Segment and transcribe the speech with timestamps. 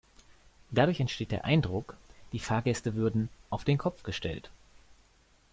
[0.71, 1.95] Dadurch entsteht der Eindruck,
[2.31, 4.49] die Fahrgäste würden „auf den Kopf gestellt“.